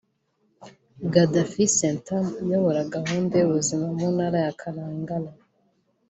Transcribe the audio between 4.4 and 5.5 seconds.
ya Kalangala